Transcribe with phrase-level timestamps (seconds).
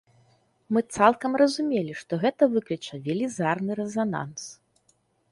[0.75, 4.43] Мы цалкам разумелі, што гэта выкліча велізарны рэзананс.